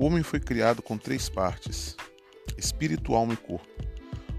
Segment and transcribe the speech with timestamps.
[0.00, 1.94] O homem foi criado com três partes:
[2.56, 3.68] espírito, alma e corpo.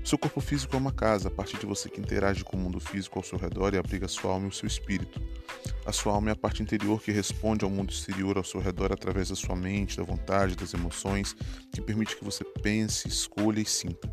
[0.03, 2.79] Seu corpo físico é uma casa, a partir de você que interage com o mundo
[2.79, 5.21] físico ao seu redor e abriga sua alma e o seu espírito.
[5.85, 8.91] A sua alma é a parte interior que responde ao mundo exterior ao seu redor
[8.91, 11.35] através da sua mente, da vontade, das emoções,
[11.71, 14.11] que permite que você pense, escolha e sinta.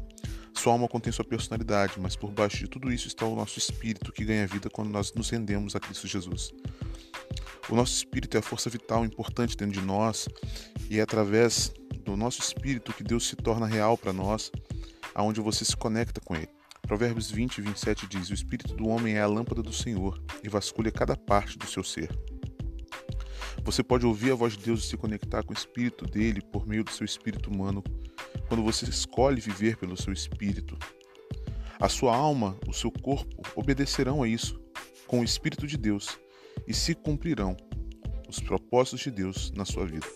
[0.52, 4.12] Sua alma contém sua personalidade, mas por baixo de tudo isso está o nosso espírito
[4.12, 6.52] que ganha vida quando nós nos rendemos a Cristo Jesus.
[7.70, 10.26] O nosso espírito é a força vital importante dentro de nós
[10.88, 11.70] e é através
[12.02, 14.50] do nosso espírito que Deus se torna real para nós
[15.14, 16.48] aonde você se conecta com ele.
[16.86, 20.48] Provérbios 20 e 27 diz: O espírito do homem é a lâmpada do Senhor e
[20.48, 22.08] vasculha cada parte do seu ser.
[23.62, 26.66] Você pode ouvir a voz de Deus e se conectar com o espírito dele por
[26.66, 27.84] meio do seu espírito humano
[28.48, 30.78] quando você escolhe viver pelo seu espírito.
[31.78, 34.58] A sua alma, o seu corpo obedecerão a isso
[35.06, 36.18] com o espírito de Deus
[36.68, 37.56] e se cumprirão
[38.28, 40.06] os propósitos de Deus na sua vida.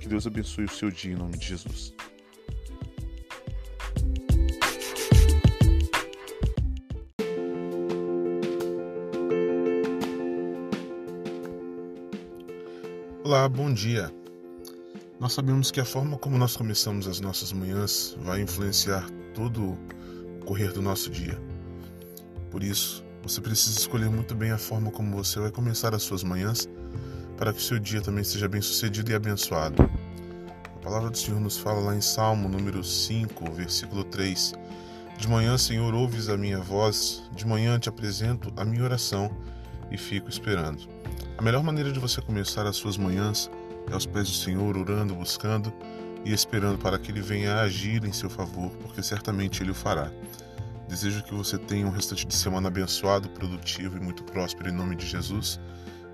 [0.00, 1.94] Que Deus abençoe o seu dia em nome de Jesus.
[13.22, 14.12] Olá, bom dia.
[15.20, 19.78] Nós sabemos que a forma como nós começamos as nossas manhãs vai influenciar todo
[20.40, 21.40] o correr do nosso dia.
[22.50, 26.24] Por isso, você precisa escolher muito bem a forma como você vai começar as suas
[26.24, 26.68] manhãs
[27.36, 29.88] para que seu dia também seja bem sucedido e abençoado.
[30.76, 34.54] A palavra do Senhor nos fala lá em Salmo número 5, versículo 3.
[35.18, 39.30] De manhã, Senhor, ouves a minha voz, de manhã te apresento a minha oração
[39.90, 40.88] e fico esperando.
[41.38, 43.48] A melhor maneira de você começar as suas manhãs
[43.88, 45.72] é aos pés do Senhor, orando, buscando
[46.24, 50.10] e esperando para que Ele venha agir em seu favor, porque certamente Ele o fará.
[50.92, 54.94] Desejo que você tenha um restante de semana abençoado, produtivo e muito próspero em nome
[54.94, 55.58] de Jesus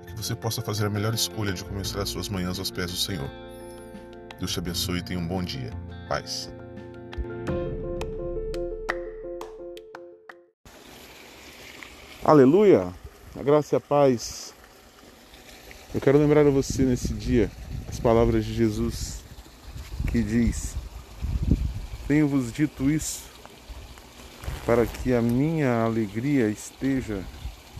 [0.04, 2.92] e que você possa fazer a melhor escolha de começar as suas manhãs aos pés
[2.92, 3.28] do Senhor.
[4.38, 5.72] Deus te abençoe e tenha um bom dia.
[6.08, 6.48] Paz.
[12.24, 12.94] Aleluia!
[13.36, 14.54] A graça e a paz
[15.92, 17.50] eu quero lembrar a você nesse dia
[17.88, 19.24] as palavras de Jesus
[20.12, 20.76] que diz:
[22.06, 23.37] Tenho-vos dito isso
[24.68, 27.24] para que a minha alegria esteja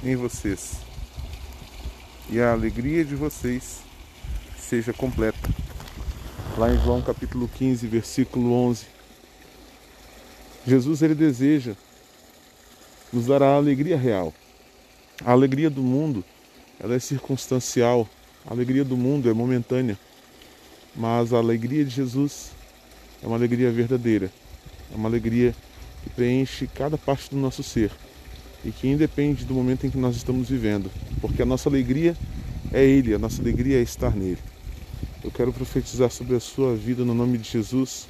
[0.02, 0.78] em vocês
[2.30, 3.80] e a alegria de vocês
[4.58, 5.50] seja completa.
[6.56, 8.86] Lá em João capítulo 15, versículo 11.
[10.66, 11.74] Jesus ele deseja
[13.12, 14.32] nos dar a alegria real.
[15.22, 16.24] A alegria do mundo
[16.80, 18.08] ela é circunstancial.
[18.46, 19.98] A alegria do mundo é momentânea,
[20.96, 22.50] mas a alegria de Jesus
[23.22, 24.32] é uma alegria verdadeira.
[24.90, 25.54] É uma alegria
[26.08, 27.90] preenche cada parte do nosso ser
[28.64, 32.16] e que independe do momento em que nós estamos vivendo, porque a nossa alegria
[32.72, 34.38] é Ele, a nossa alegria é estar nele.
[35.22, 38.06] Eu quero profetizar sobre a sua vida no nome de Jesus.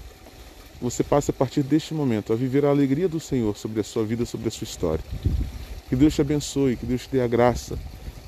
[0.80, 4.04] Você passe a partir deste momento a viver a alegria do Senhor sobre a sua
[4.04, 5.04] vida, sobre a sua história.
[5.88, 7.78] Que Deus te abençoe, que Deus te dê a graça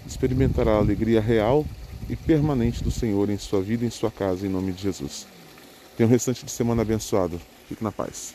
[0.06, 1.64] experimentará a alegria real
[2.08, 5.26] e permanente do Senhor em sua vida em sua casa, em nome de Jesus.
[5.96, 7.40] Tenha um restante de semana abençoado.
[7.68, 8.34] Fique na paz.